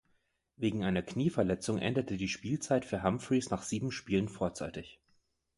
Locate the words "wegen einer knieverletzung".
0.55-1.77